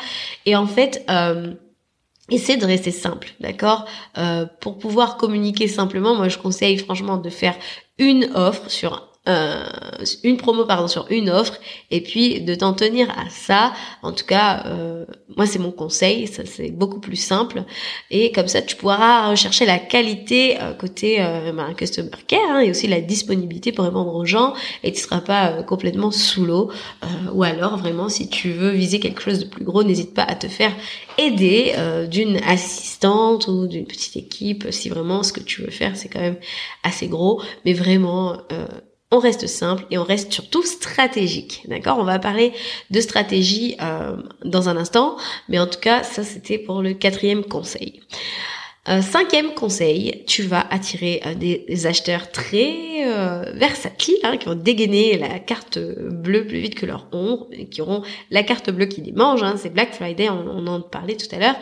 Et 0.46 0.56
en 0.56 0.66
fait, 0.66 1.04
euh, 1.10 1.54
Essaie 2.30 2.58
de 2.58 2.66
rester 2.66 2.90
simple, 2.90 3.32
d'accord? 3.40 3.86
Euh, 4.18 4.44
Pour 4.60 4.78
pouvoir 4.78 5.16
communiquer 5.16 5.66
simplement, 5.66 6.14
moi 6.14 6.28
je 6.28 6.36
conseille 6.36 6.76
franchement 6.76 7.16
de 7.16 7.30
faire 7.30 7.56
une 7.98 8.28
offre 8.34 8.70
sur 8.70 9.07
euh, 9.28 9.64
une 10.24 10.38
promo 10.38 10.64
pardon 10.64 10.88
sur 10.88 11.06
une 11.10 11.28
offre 11.28 11.58
et 11.90 12.00
puis 12.00 12.40
de 12.40 12.54
t'en 12.54 12.72
tenir 12.72 13.10
à 13.10 13.28
ça. 13.28 13.72
En 14.02 14.12
tout 14.12 14.24
cas 14.24 14.64
euh, 14.66 15.04
moi 15.36 15.44
c'est 15.44 15.58
mon 15.58 15.70
conseil 15.70 16.26
ça 16.26 16.44
c'est 16.46 16.70
beaucoup 16.70 17.00
plus 17.00 17.16
simple. 17.16 17.64
Et 18.10 18.32
comme 18.32 18.48
ça 18.48 18.62
tu 18.62 18.76
pourras 18.76 19.28
rechercher 19.28 19.66
la 19.66 19.78
qualité 19.78 20.58
euh, 20.60 20.72
côté 20.72 21.18
ben, 21.18 21.74
customer 21.74 22.10
care 22.26 22.40
hein, 22.50 22.60
et 22.60 22.70
aussi 22.70 22.86
la 22.86 23.02
disponibilité 23.02 23.72
pour 23.72 23.84
répondre 23.84 24.14
aux 24.14 24.24
gens 24.24 24.54
et 24.82 24.92
tu 24.92 25.00
seras 25.00 25.20
pas 25.20 25.62
complètement 25.62 26.10
sous 26.10 26.46
l'eau. 26.46 26.70
Ou 27.34 27.42
alors 27.42 27.76
vraiment 27.76 28.08
si 28.08 28.30
tu 28.30 28.50
veux 28.50 28.70
viser 28.70 28.98
quelque 28.98 29.20
chose 29.20 29.40
de 29.40 29.44
plus 29.44 29.64
gros 29.64 29.82
n'hésite 29.82 30.14
pas 30.14 30.22
à 30.22 30.36
te 30.36 30.48
faire 30.48 30.72
aider 31.18 31.74
d'une 32.10 32.38
assistante 32.46 33.46
ou 33.48 33.66
d'une 33.66 33.86
petite 33.86 34.16
équipe 34.16 34.68
si 34.70 34.88
vraiment 34.88 35.22
ce 35.22 35.32
que 35.32 35.40
tu 35.40 35.62
veux 35.62 35.70
faire 35.70 35.96
c'est 35.96 36.08
quand 36.08 36.20
même 36.20 36.38
assez 36.82 37.08
gros. 37.08 37.42
Mais 37.66 37.74
vraiment 37.74 38.38
on 39.10 39.18
reste 39.18 39.46
simple 39.46 39.84
et 39.90 39.98
on 39.98 40.04
reste 40.04 40.32
surtout 40.32 40.62
stratégique. 40.62 41.62
D'accord? 41.66 41.98
On 41.98 42.04
va 42.04 42.18
parler 42.18 42.52
de 42.90 43.00
stratégie 43.00 43.76
euh, 43.80 44.16
dans 44.44 44.68
un 44.68 44.76
instant, 44.76 45.16
mais 45.48 45.58
en 45.58 45.66
tout 45.66 45.80
cas, 45.80 46.02
ça 46.02 46.22
c'était 46.24 46.58
pour 46.58 46.82
le 46.82 46.92
quatrième 46.92 47.44
conseil. 47.44 48.00
Euh, 48.88 49.02
cinquième 49.02 49.52
conseil, 49.54 50.24
tu 50.26 50.42
vas 50.42 50.66
attirer 50.70 51.20
euh, 51.26 51.34
des, 51.34 51.86
acheteurs 51.86 52.30
très 52.30 52.86
versatiles 53.54 54.18
hein, 54.22 54.36
qui 54.36 54.46
vont 54.46 54.54
dégainer 54.54 55.16
la 55.16 55.38
carte 55.38 55.78
bleue 55.78 56.46
plus 56.46 56.60
vite 56.60 56.74
que 56.74 56.84
leur 56.84 57.06
ombre, 57.12 57.46
et 57.52 57.66
qui 57.66 57.80
auront 57.80 58.02
la 58.30 58.42
carte 58.42 58.70
bleue 58.70 58.86
qui 58.86 59.00
les 59.00 59.12
mange. 59.12 59.42
Hein, 59.42 59.54
c'est 59.56 59.72
Black 59.72 59.94
Friday, 59.94 60.28
on 60.28 60.66
en 60.66 60.80
parlait 60.82 61.16
tout 61.16 61.34
à 61.34 61.38
l'heure. 61.38 61.56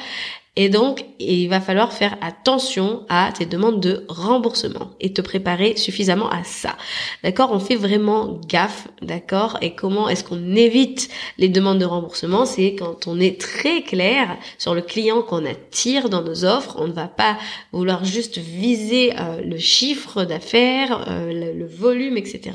Et 0.59 0.71
donc, 0.71 1.05
il 1.19 1.49
va 1.49 1.61
falloir 1.61 1.93
faire 1.93 2.17
attention 2.23 3.05
à 3.11 3.31
tes 3.37 3.45
demandes 3.45 3.79
de 3.79 4.07
remboursement 4.09 4.91
et 5.01 5.13
te 5.13 5.21
préparer 5.21 5.77
suffisamment 5.77 6.31
à 6.31 6.45
ça. 6.45 6.77
D'accord? 7.23 7.51
On 7.53 7.61
fait 7.61 7.77
vraiment 7.77 8.41
gaffe, 8.49 8.89
d'accord? 9.03 9.59
Et 9.61 9.75
comment 9.75 10.09
est-ce 10.09 10.25
qu'on 10.25 10.57
évite 10.57 11.11
les 11.37 11.51
demandes 11.51 11.79
de 11.79 11.85
remboursement? 11.85 12.47
C'est 12.47 12.75
quand 12.75 13.07
on 13.07 13.21
est 13.21 13.39
très 13.39 13.83
clair 13.83 14.37
sur 14.57 14.75
le 14.75 14.81
client 14.81 15.21
qu'on 15.21 15.45
attire 15.45 16.09
dans 16.09 16.23
nos 16.23 16.47
offres. 16.47 16.77
On 16.79 16.89
ne 16.89 16.93
va 16.93 17.09
pas 17.09 17.37
vouloir 17.73 18.07
juste 18.07 18.39
viser 18.39 19.13
euh, 19.19 19.43
le 19.43 19.59
chiffre 19.59 20.25
d'affaires, 20.25 21.05
euh, 21.09 21.53
le, 21.53 21.67
volume, 21.67 22.17
etc 22.17 22.53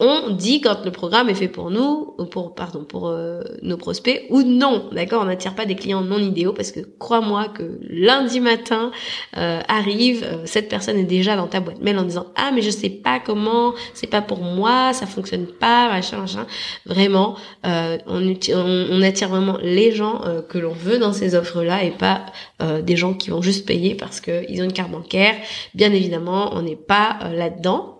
on 0.00 0.30
dit 0.30 0.62
quand 0.62 0.84
le 0.84 0.90
programme 0.90 1.28
est 1.28 1.34
fait 1.34 1.48
pour 1.48 1.70
nous, 1.70 2.14
pour 2.30 2.54
pardon, 2.54 2.84
pour 2.84 3.08
euh, 3.08 3.42
nos 3.62 3.76
prospects 3.76 4.24
ou 4.30 4.42
non, 4.42 4.88
d'accord? 4.92 5.22
On 5.22 5.26
n'attire 5.26 5.54
pas 5.54 5.66
des 5.66 5.74
clients 5.74 6.00
non 6.00 6.18
idéaux 6.18 6.54
parce 6.54 6.72
que 6.72 6.80
crois-moi 6.98 7.48
que 7.48 7.78
lundi 7.82 8.40
matin 8.40 8.92
euh, 9.36 9.60
arrive, 9.68 10.24
euh, 10.24 10.42
cette 10.46 10.70
personne 10.70 10.96
est 10.96 11.04
déjà 11.04 11.36
dans 11.36 11.48
ta 11.48 11.60
boîte 11.60 11.82
mail 11.82 11.98
en 11.98 12.04
disant 12.04 12.26
ah 12.36 12.50
mais 12.54 12.62
je 12.62 12.70
sais 12.70 12.88
pas 12.88 13.20
comment, 13.20 13.74
c'est 13.92 14.06
pas 14.06 14.22
pour 14.22 14.38
moi, 14.38 14.94
ça 14.94 15.06
fonctionne 15.06 15.46
pas, 15.46 15.90
machin 15.90 16.16
machin. 16.16 16.46
Vraiment, 16.86 17.36
on, 17.62 18.34
on, 18.54 19.02
attire 19.02 19.28
vraiment 19.28 19.58
les 19.62 19.92
gens 19.92 20.22
que 20.48 20.58
l'on 20.58 20.72
veut 20.72 20.98
dans 20.98 21.12
ces 21.12 21.34
offres 21.34 21.62
là 21.62 21.84
et 21.84 21.90
pas 21.90 22.26
des 22.82 22.96
gens 22.96 23.12
qui 23.12 23.30
vont 23.30 23.42
juste 23.42 23.66
payer 23.66 23.94
parce 23.94 24.20
qu'ils 24.20 24.60
ont 24.62 24.64
une 24.64 24.72
carte 24.72 24.90
bancaire. 24.90 25.34
Bien 25.74 25.92
évidemment, 25.92 26.54
on 26.54 26.62
n'est 26.62 26.76
pas 26.76 27.18
là-dedans. 27.34 27.99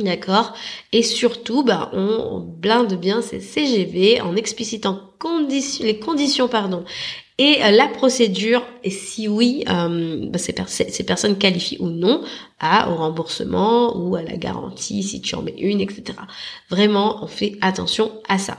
D'accord 0.00 0.54
Et 0.92 1.02
surtout, 1.02 1.62
bah, 1.62 1.90
on 1.92 2.40
blinde 2.40 2.94
bien 2.94 3.22
ces 3.22 3.40
CGV 3.40 4.20
en 4.20 4.36
explicitant 4.36 5.08
les 5.80 5.98
conditions 5.98 6.48
pardon, 6.48 6.84
et 7.38 7.62
euh, 7.62 7.70
la 7.70 7.86
procédure, 7.86 8.64
et 8.82 8.90
si 8.90 9.28
oui, 9.28 9.64
euh, 9.68 10.26
bah, 10.28 10.38
ces, 10.38 10.54
ces, 10.66 11.04
personnes 11.04 11.38
qualifient 11.38 11.78
ou 11.80 11.88
non 11.88 12.22
à, 12.58 12.90
au 12.90 12.96
remboursement 12.96 13.96
ou 13.96 14.16
à 14.16 14.22
la 14.22 14.36
garantie 14.36 15.02
si 15.02 15.20
tu 15.20 15.34
en 15.36 15.42
mets 15.42 15.54
une, 15.58 15.80
etc. 15.80 16.18
Vraiment, 16.68 17.22
on 17.22 17.26
fait 17.26 17.56
attention 17.60 18.12
à 18.28 18.38
ça. 18.38 18.58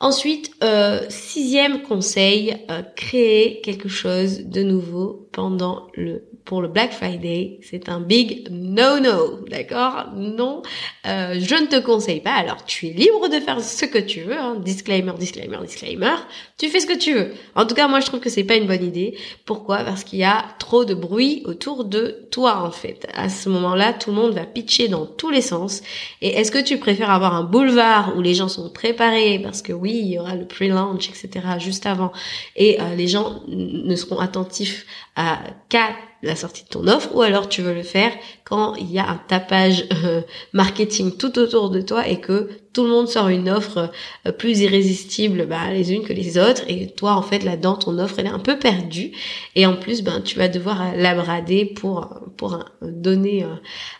Ensuite, 0.00 0.52
euh, 0.62 1.00
sixième 1.08 1.82
conseil, 1.82 2.56
euh, 2.70 2.82
créer 2.94 3.60
quelque 3.62 3.88
chose 3.88 4.40
de 4.44 4.62
nouveau 4.62 5.28
pendant 5.32 5.86
le 5.94 6.24
pour 6.44 6.60
le 6.60 6.68
Black 6.68 6.92
Friday. 6.92 7.58
C'est 7.62 7.88
un 7.88 8.00
big 8.00 8.48
no-no, 8.50 9.40
d'accord? 9.48 10.08
Non, 10.14 10.62
euh, 11.06 11.36
je 11.38 11.54
ne 11.54 11.66
te 11.66 11.80
conseille 11.80 12.20
pas. 12.20 12.34
Alors, 12.34 12.64
tu 12.64 12.88
es 12.88 12.92
libre 12.92 13.28
de 13.28 13.40
faire 13.40 13.60
ce 13.60 13.84
que 13.84 13.98
tu 13.98 14.20
veux. 14.22 14.36
Hein. 14.36 14.56
Disclaimer, 14.62 15.12
disclaimer, 15.18 15.58
disclaimer. 15.62 16.16
Tu 16.58 16.68
fais 16.68 16.80
ce 16.80 16.86
que 16.86 16.98
tu 16.98 17.14
veux. 17.14 17.32
En 17.54 17.66
tout 17.66 17.74
cas, 17.74 17.88
moi, 17.88 18.00
je 18.00 18.06
trouve 18.06 18.20
que 18.20 18.30
c'est 18.30 18.44
pas 18.44 18.56
une 18.56 18.66
bonne 18.66 18.84
idée. 18.84 19.16
Pourquoi? 19.44 19.78
Parce 19.78 20.04
qu'il 20.04 20.18
y 20.18 20.24
a 20.24 20.44
trop 20.58 20.84
de 20.84 20.94
bruit 20.94 21.42
autour 21.46 21.84
de 21.84 22.26
toi, 22.30 22.62
en 22.62 22.70
fait. 22.70 23.06
À 23.14 23.28
ce 23.28 23.48
moment-là, 23.48 23.92
tout 23.92 24.10
le 24.10 24.16
monde 24.16 24.34
va 24.34 24.44
pitcher 24.44 24.88
dans 24.88 25.06
tous 25.06 25.30
les 25.30 25.40
sens. 25.40 25.82
Et 26.20 26.28
est-ce 26.28 26.50
que 26.50 26.62
tu 26.62 26.78
préfères 26.78 27.10
avoir 27.10 27.34
un 27.34 27.44
boulevard 27.44 28.16
où 28.16 28.20
les 28.20 28.34
gens 28.34 28.48
sont 28.48 28.70
préparés? 28.70 29.38
Parce 29.42 29.62
que 29.62 29.72
oui, 29.72 29.92
il 29.94 30.12
y 30.12 30.18
aura 30.18 30.34
le 30.34 30.46
pre-launch, 30.46 31.08
etc. 31.08 31.30
juste 31.58 31.86
avant, 31.86 32.12
et 32.56 32.80
euh, 32.80 32.94
les 32.94 33.08
gens 33.08 33.42
ne 33.48 33.96
seront 33.96 34.18
attentifs 34.18 34.86
à 35.16 35.38
qu'à 35.68 35.90
la 36.24 36.36
sortie 36.36 36.64
de 36.64 36.68
ton 36.68 36.86
offre, 36.88 37.14
ou 37.14 37.22
alors 37.22 37.48
tu 37.48 37.62
veux 37.62 37.74
le 37.74 37.82
faire 37.82 38.12
quand 38.44 38.74
il 38.76 38.90
y 38.90 38.98
a 38.98 39.08
un 39.08 39.20
tapage 39.28 39.86
euh, 40.04 40.22
marketing 40.52 41.16
tout 41.16 41.38
autour 41.38 41.70
de 41.70 41.80
toi 41.80 42.08
et 42.08 42.20
que 42.20 42.48
tout 42.72 42.84
le 42.84 42.90
monde 42.90 43.08
sort 43.08 43.28
une 43.28 43.48
offre 43.48 43.90
euh, 44.26 44.32
plus 44.32 44.60
irrésistible 44.60 45.46
bah, 45.46 45.70
les 45.72 45.92
unes 45.92 46.02
que 46.02 46.12
les 46.12 46.38
autres, 46.38 46.62
et 46.68 46.88
toi 46.88 47.12
en 47.12 47.22
fait 47.22 47.44
là-dedans 47.44 47.76
ton 47.76 47.98
offre 47.98 48.18
elle 48.18 48.26
est 48.26 48.30
un 48.30 48.38
peu 48.38 48.58
perdue, 48.58 49.12
et 49.54 49.66
en 49.66 49.76
plus 49.76 50.02
ben 50.02 50.20
tu 50.20 50.38
vas 50.38 50.48
devoir 50.48 50.96
la 50.96 51.14
brader 51.14 51.64
pour 51.64 52.20
pour 52.36 52.58
donner 52.82 53.46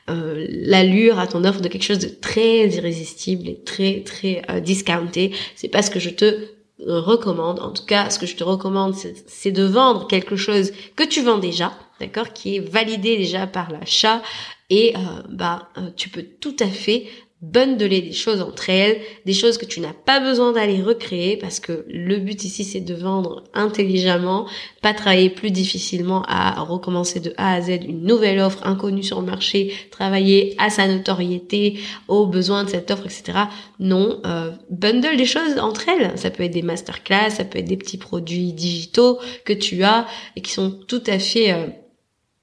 l'allure 0.08 1.18
à 1.18 1.26
ton 1.26 1.44
offre 1.44 1.60
de 1.60 1.68
quelque 1.68 1.84
chose 1.84 2.00
de 2.00 2.08
très 2.08 2.68
irrésistible 2.68 3.48
et 3.48 3.60
très 3.64 4.02
très 4.02 4.42
discounté. 4.60 5.32
C'est 5.54 5.68
pas 5.68 5.82
ce 5.82 5.90
que 5.90 6.00
je 6.00 6.10
te 6.10 6.54
recommande, 6.86 7.60
en 7.60 7.70
tout 7.70 7.84
cas, 7.84 8.10
ce 8.10 8.18
que 8.18 8.26
je 8.26 8.36
te 8.36 8.44
recommande, 8.44 8.94
c'est 9.26 9.52
de 9.52 9.64
vendre 9.64 10.06
quelque 10.06 10.36
chose 10.36 10.72
que 10.96 11.04
tu 11.04 11.22
vends 11.22 11.38
déjà, 11.38 11.72
d'accord, 12.00 12.32
qui 12.32 12.56
est 12.56 12.60
validé 12.60 13.16
déjà 13.16 13.46
par 13.46 13.70
l'achat, 13.70 14.22
et 14.70 14.94
euh, 14.96 15.22
bah 15.28 15.68
euh, 15.76 15.90
tu 15.96 16.08
peux 16.08 16.22
tout 16.22 16.56
à 16.60 16.66
fait 16.66 17.06
bundler 17.52 18.00
des 18.00 18.12
choses 18.12 18.40
entre 18.40 18.70
elles, 18.70 19.00
des 19.26 19.34
choses 19.34 19.58
que 19.58 19.66
tu 19.66 19.80
n'as 19.80 19.92
pas 19.92 20.18
besoin 20.18 20.52
d'aller 20.52 20.80
recréer 20.80 21.36
parce 21.36 21.60
que 21.60 21.84
le 21.88 22.16
but 22.16 22.42
ici 22.42 22.64
c'est 22.64 22.80
de 22.80 22.94
vendre 22.94 23.44
intelligemment, 23.52 24.46
pas 24.80 24.94
travailler 24.94 25.28
plus 25.28 25.50
difficilement 25.50 26.22
à 26.26 26.62
recommencer 26.62 27.20
de 27.20 27.34
A 27.36 27.54
à 27.54 27.60
Z 27.60 27.80
une 27.86 28.04
nouvelle 28.04 28.38
offre 28.38 28.66
inconnue 28.66 29.02
sur 29.02 29.20
le 29.20 29.26
marché, 29.26 29.74
travailler 29.90 30.54
à 30.58 30.70
sa 30.70 30.88
notoriété, 30.88 31.78
aux 32.08 32.26
besoins 32.26 32.64
de 32.64 32.70
cette 32.70 32.90
offre, 32.90 33.04
etc. 33.04 33.38
Non, 33.78 34.20
euh, 34.24 34.52
bundle 34.70 35.16
des 35.16 35.26
choses 35.26 35.58
entre 35.58 35.88
elles. 35.88 36.16
Ça 36.16 36.30
peut 36.30 36.44
être 36.44 36.52
des 36.52 36.62
masterclass, 36.62 37.30
ça 37.30 37.44
peut 37.44 37.58
être 37.58 37.68
des 37.68 37.76
petits 37.76 37.98
produits 37.98 38.54
digitaux 38.54 39.18
que 39.44 39.52
tu 39.52 39.82
as 39.82 40.06
et 40.36 40.40
qui 40.40 40.52
sont 40.52 40.70
tout 40.70 41.02
à 41.06 41.18
fait 41.18 41.83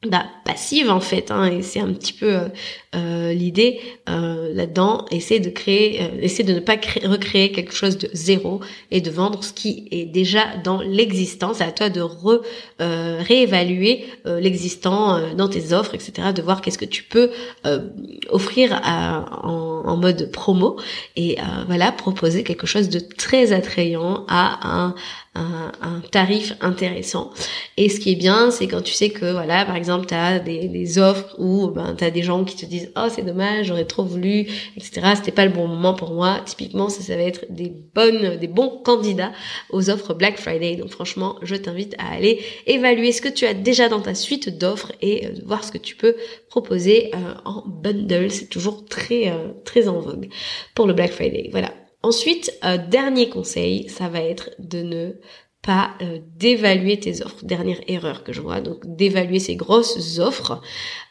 bah, 0.08 0.26
passive 0.46 0.90
en 0.90 1.00
fait 1.00 1.30
hein, 1.30 1.46
et 1.46 1.62
c'est 1.62 1.80
un 1.80 1.94
petit 1.94 2.14
peu 2.14 2.34
euh, 2.34 2.48
euh 2.96 3.34
l'idée 3.34 3.80
euh, 4.10 4.52
là-dedans 4.52 5.06
essayer 5.12 5.40
de 5.40 5.52
créer 5.52 6.02
euh, 6.02 6.08
essayer 6.20 6.44
de 6.44 6.56
ne 6.56 6.60
pas 6.60 6.76
créer, 6.78 7.06
recréer 7.06 7.52
quelque 7.52 7.72
chose 7.72 8.00
de 8.00 8.10
zéro 8.12 8.62
et 8.90 9.00
de 9.00 9.12
vendre 9.12 9.44
ce 9.44 9.54
qui 9.54 9.88
est 9.92 10.06
déjà 10.06 10.58
dans 10.64 10.82
l'existence. 10.82 11.62
À 11.62 11.72
toi 11.72 11.90
de 11.90 12.02
re, 12.02 12.42
réévaluer 12.80 14.06
l'existant 14.26 15.36
dans 15.36 15.48
tes 15.48 15.72
offres 15.72 15.94
etc 15.94 16.30
de 16.36 16.42
voir 16.42 16.62
qu'est-ce 16.62 16.80
que 16.80 16.86
tu 16.86 17.04
peux 17.04 17.30
offrir 18.30 18.82
en, 18.84 19.84
en, 19.86 19.98
mode 19.98 20.32
promo 20.32 20.80
et 21.16 21.38
voilà 21.68 21.92
proposer 21.92 22.44
quelque 22.44 22.66
chose 22.66 22.90
de 22.90 23.00
très 23.00 23.54
attrayant 23.54 24.26
à 24.28 24.68
un 24.68 24.96
un, 25.34 26.02
tarif 26.12 26.54
intéressant. 26.60 27.32
Et 27.78 27.88
ce 27.88 28.00
qui 28.00 28.12
est 28.12 28.16
bien, 28.16 28.52
c'est 28.52 28.68
quand 28.68 28.82
tu 28.82 28.94
sais 28.94 29.10
que, 29.10 29.32
voilà, 29.32 29.66
par 29.66 29.76
exemple, 29.76 30.06
tu 30.06 30.14
as 30.14 30.40
des, 30.40 30.98
offres 30.98 31.36
où 31.38 31.68
ben, 31.70 31.96
tu 31.98 32.10
des 32.12 32.24
gens 32.24 32.44
qui 32.44 32.56
te 32.56 32.66
disent 32.66 32.92
«Oh, 32.98 33.08
c'est 33.10 33.22
dommage, 33.22 33.68
j'aurais 33.68 33.86
trop 33.86 34.04
voulu, 34.04 34.48
etc. 34.76 35.14
C'était 35.16 35.32
pas 35.32 35.46
le 35.46 35.52
bon 35.52 35.68
moment 35.68 35.94
pour 35.94 36.12
moi.» 36.12 36.42
Typiquement, 36.46 36.90
ça, 36.90 37.02
ça 37.02 37.16
va 37.16 37.24
être 37.24 37.46
des 37.50 37.72
bonnes, 37.96 38.38
des 38.38 38.48
bons 38.48 38.82
candidats 38.84 39.32
aux 39.70 39.90
offres 39.90 40.14
Black 40.14 40.38
Friday. 40.38 40.76
Donc 40.76 40.90
franchement, 40.90 41.38
je 41.42 41.56
t'invite 41.56 41.96
à 41.98 42.14
aller 42.14 42.42
évaluer 42.68 43.12
ce 43.12 43.22
que 43.22 43.30
tu 43.30 43.46
as 43.46 43.54
déjà 43.54 43.88
dans 43.88 44.02
ta 44.02 44.16
suite 44.16 44.58
d'offres 44.58 44.92
et 45.02 45.28
euh, 45.28 45.30
voir 45.46 45.64
ce 45.64 45.72
que 45.72 45.78
tu 45.78 45.96
peux 45.96 46.16
proposer 46.50 47.12
euh, 47.14 47.34
en 47.46 47.64
bundle. 47.66 48.32
C'est 48.32 48.50
toujours 48.50 48.86
très, 48.86 49.30
euh, 49.30 49.54
très 49.64 49.88
en 49.88 50.00
vogue 50.00 50.28
pour 50.76 50.88
le 50.88 50.94
Black 50.94 51.12
Friday. 51.12 51.50
Voilà. 51.52 51.72
Ensuite, 52.04 52.58
euh, 52.64 52.78
dernier 52.78 53.30
conseil, 53.30 53.88
ça 53.90 54.10
va 54.10 54.22
être 54.22 54.50
de 54.60 54.82
ne 54.82 55.14
pas 55.62 55.92
euh, 56.02 56.20
d'évaluer 56.38 57.00
tes 57.00 57.24
offres. 57.24 57.46
Dernière 57.46 57.80
erreur 57.88 58.24
que 58.24 58.34
je 58.34 58.42
vois, 58.42 58.62
donc 58.62 58.80
d'évaluer 58.84 59.40
ces 59.40 59.56
grosses 59.56 60.18
offres, 60.20 60.62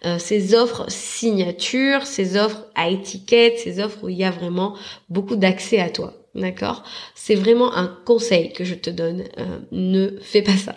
euh, 0.05 0.19
ces 0.19 0.55
offres 0.55 0.87
signature, 0.89 2.07
ces 2.07 2.37
offres 2.37 2.67
à 2.75 2.89
étiquette, 2.91 3.59
ces 3.59 3.81
offres 3.81 3.99
où 4.03 4.09
il 4.09 4.17
y 4.17 4.25
a 4.25 4.31
vraiment 4.31 4.77
beaucoup 5.09 5.37
d'accès 5.37 5.79
à 5.79 5.91
toi. 5.91 6.15
D'accord? 6.35 6.85
C'est 7.15 7.35
vraiment 7.35 7.75
un 7.75 7.87
conseil 8.05 8.53
que 8.53 8.65
je 8.65 8.75
te 8.75 8.91
donne. 8.91 9.25
Euh, 9.39 9.59
ne 9.73 10.19
fais 10.21 10.43
pas 10.43 10.57
ça. 10.57 10.77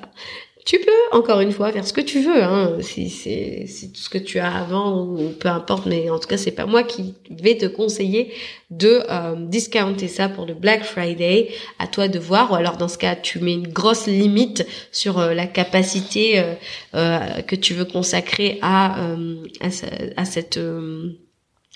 Tu 0.65 0.79
peux, 0.79 1.17
encore 1.17 1.41
une 1.41 1.51
fois, 1.51 1.72
faire 1.74 1.86
ce 1.86 1.91
que 1.91 2.00
tu 2.01 2.22
veux, 2.22 2.41
hein, 2.41 2.77
si 2.79 3.10
c'est 3.10 3.65
tout 3.93 4.00
ce 4.00 4.10
que 4.10 4.17
tu 4.17 4.39
as 4.39 4.55
avant 4.55 5.03
ou, 5.03 5.29
peu 5.38 5.50
importe, 5.50 5.86
mais 5.86 6.10
en 6.10 6.20
tout 6.20 6.27
cas, 6.27 6.38
c'est 6.38 6.51
pas 6.51 6.65
moi 6.65 6.84
qui 6.84 7.15
vais 7.29 7.58
te 7.58 7.65
conseiller 7.65 8.32
de 8.70 9.01
euh, 9.10 9.36
discounter 9.38 10.08
ça 10.08 10.29
pour 10.29 10.46
le 10.46 10.53
Black 10.53 10.86
Friday. 10.86 11.50
À 11.79 11.88
toi 11.88 12.08
de 12.08 12.17
voir, 12.17 12.51
ou 12.51 12.55
alors 12.55 12.77
dans 12.77 12.88
ce 12.88 12.98
cas, 12.98 13.15
tu 13.15 13.39
mets 13.39 13.53
une 13.53 13.67
grosse 13.67 14.08
limite 14.08 14.65
sur 14.93 15.20
euh, 15.20 15.34
la 15.34 15.48
capacité 15.48 16.41
euh, 16.96 17.41
que 17.41 17.55
tu 17.58 17.74
veux 17.74 17.86
consacrer 17.86 18.60
à, 18.62 18.96
à, 19.60 19.67
à 20.15 20.25
cette 20.25 20.60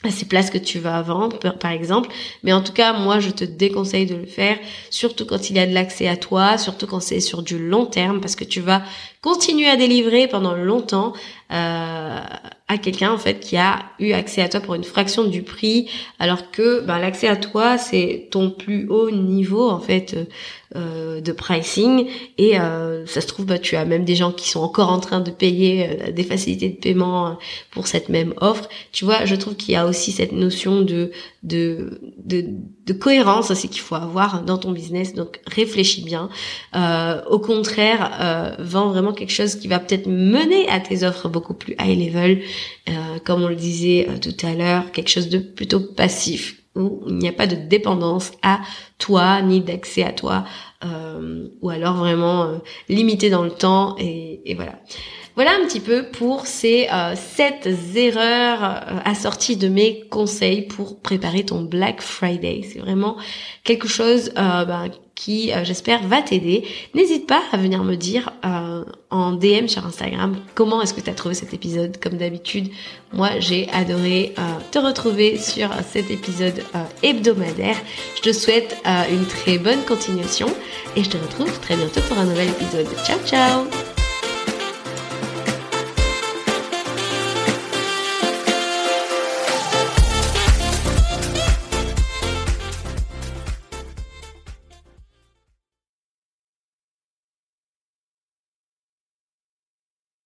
à 0.04 0.12
ces 0.12 0.26
places 0.26 0.52
que 0.52 0.58
tu 0.60 0.80
vas 0.80 1.02
vendre 1.02 1.40
par 1.58 1.72
exemple. 1.72 2.10
Mais 2.44 2.54
en 2.54 2.62
tout 2.62 2.74
cas 2.74 2.94
moi 2.94 3.20
je 3.20 3.32
te 3.32 3.44
déconseille 3.44 4.06
de 4.06 4.16
le 4.16 4.26
faire 4.26 4.58
surtout 4.90 5.26
quand 5.26 5.50
il 5.50 5.56
y 5.56 5.60
a 5.60 5.66
de 5.66 5.74
l'accès 5.74 6.08
à 6.08 6.18
toi 6.18 6.58
surtout 6.58 6.86
quand 6.88 7.00
c'est 7.00 7.20
sur 7.20 7.42
du 7.42 7.58
long 7.58 7.86
terme 7.86 8.22
parce 8.22 8.36
que 8.36 8.44
tu 8.44 8.62
vas 8.62 8.84
continuer 9.28 9.68
à 9.68 9.76
délivrer 9.76 10.30
pendant 10.30 10.56
longtemps 10.56 11.12
euh, 11.52 12.20
à 12.70 12.78
quelqu'un 12.78 13.12
en 13.12 13.18
fait 13.18 13.42
qui 13.42 13.58
a 13.58 13.80
eu 14.00 14.14
accès 14.14 14.42
à 14.42 14.48
toi 14.48 14.62
pour 14.62 14.76
une 14.76 14.86
fraction 14.86 15.26
du 15.26 15.42
prix 15.44 15.90
alors 16.18 16.50
que 16.50 16.80
ben, 16.80 16.98
l'accès 16.98 17.28
à 17.28 17.36
toi 17.36 17.78
c'est 17.78 18.30
ton 18.32 18.52
plus 18.52 18.88
haut 18.88 19.12
niveau 19.12 19.70
en 19.70 19.82
fait 19.82 20.16
euh, 20.76 21.22
de 21.22 21.32
pricing. 21.32 22.08
Et 22.38 22.60
euh, 22.60 23.06
ça 23.06 23.22
se 23.22 23.28
trouve 23.28 23.46
bah, 23.46 23.58
tu 23.58 23.78
as 23.78 23.86
même 23.86 24.04
des 24.04 24.16
gens 24.16 24.34
qui 24.34 24.50
sont 24.50 24.60
encore 24.60 24.92
en 24.92 25.00
train 25.00 25.22
de 25.22 25.32
payer 25.32 25.88
euh, 25.88 26.12
des 26.12 26.24
facilités 26.24 26.70
de 26.70 26.76
paiement 26.76 27.28
euh, 27.28 27.32
pour 27.72 27.88
cette 27.88 28.10
même 28.10 28.34
offre. 28.42 28.68
Tu 28.92 29.06
vois 29.06 29.26
je 29.26 29.36
trouve 29.36 29.56
qu'il 29.56 29.74
y 29.74 29.78
a 29.78 29.86
aussi 29.86 30.12
cette 30.12 30.34
notion 30.34 30.82
de 30.82 31.12
de 31.44 32.02
de, 32.18 32.46
de 32.86 32.94
cohérence 32.94 33.50
aussi 33.50 33.70
qu'il 33.70 33.82
faut 33.82 33.96
avoir 33.96 34.44
dans 34.44 34.58
ton 34.58 34.72
business. 34.72 35.14
Donc 35.14 35.40
réfléchis 35.48 36.04
bien. 36.04 36.28
Euh, 36.76 37.22
au 37.30 37.40
contraire 37.40 38.58
vends 38.60 38.90
vraiment 38.90 39.14
quelque 39.18 39.34
chose 39.34 39.56
qui 39.56 39.68
va 39.68 39.80
peut-être 39.80 40.08
mener 40.08 40.68
à 40.70 40.80
tes 40.80 41.04
offres 41.04 41.28
beaucoup 41.28 41.54
plus 41.54 41.76
high 41.80 41.98
level 41.98 42.42
comme 43.26 43.44
on 43.44 43.48
le 43.48 43.56
disait 43.56 44.08
tout 44.22 44.46
à 44.46 44.54
l'heure 44.54 44.92
quelque 44.92 45.10
chose 45.10 45.30
de 45.30 45.40
plutôt 45.40 45.80
passif 45.80 46.58
où 46.78 47.02
il 47.08 47.16
n'y 47.16 47.28
a 47.28 47.34
pas 47.34 47.48
de 47.48 47.56
dépendance 47.56 48.32
à 48.44 48.60
toi 48.98 49.42
ni 49.42 49.62
d'accès 49.62 50.04
à 50.04 50.12
toi 50.12 50.46
euh, 50.86 51.48
ou 51.62 51.70
alors 51.70 51.96
vraiment 51.96 52.44
euh, 52.44 52.58
limité 52.88 53.30
dans 53.30 53.44
le 53.44 53.52
temps 53.52 53.96
et, 53.98 54.54
voilà. 54.56 54.74
Voilà 55.36 55.52
un 55.52 55.66
petit 55.68 55.80
peu 55.80 56.04
pour 56.04 56.48
ces 56.48 56.88
euh, 56.92 57.16
sept 57.16 57.70
erreurs 57.96 58.64
euh, 58.64 59.00
assorties 59.06 59.58
de 59.58 59.68
mes 59.68 60.02
conseils 60.10 60.64
pour 60.64 61.00
préparer 61.00 61.44
ton 61.46 61.62
Black 61.62 62.02
Friday. 62.02 62.62
C'est 62.72 62.80
vraiment 62.80 63.18
quelque 63.64 63.88
chose 63.88 64.32
euh, 64.38 64.66
ben, 64.66 64.90
qui, 65.18 65.52
euh, 65.52 65.66
j'espère, 65.66 66.04
va 66.04 66.22
t'aider. 66.22 66.64
N'hésite 66.94 67.28
pas 67.28 67.42
à 67.52 67.58
venir 67.58 67.84
me 67.84 67.96
dire 67.96 68.32
euh, 68.46 68.86
en 69.10 69.32
DM 69.34 69.68
sur 69.68 69.86
Instagram 69.86 70.38
comment 70.54 70.82
est-ce 70.82 70.94
que 70.94 71.02
tu 71.02 71.10
as 71.10 71.16
trouvé 71.16 71.34
cet 71.34 71.54
épisode. 71.54 71.98
Comme 72.00 72.18
d'habitude, 72.18 72.70
moi, 73.12 73.32
j'ai 73.40 73.68
adoré 73.72 74.36
euh, 74.38 74.42
te 74.72 74.78
retrouver 74.78 75.38
sur 75.40 75.70
cet 75.92 76.12
épisode 76.12 76.62
hebdomadaire. 77.02 77.78
Je 78.16 78.22
te 78.22 78.32
souhaite 78.32 78.78
une 79.12 79.26
très 79.26 79.58
bonne 79.58 79.84
continuation 79.86 80.48
et 80.96 81.04
je 81.04 81.10
te 81.10 81.18
retrouve 81.18 81.60
très 81.62 81.76
bientôt 81.76 82.02
pour 82.08 82.18
un 82.20 82.26
nouvel 82.26 82.50
épisode. 82.50 82.88
Ciao, 83.04 83.18
ciao 83.26 83.87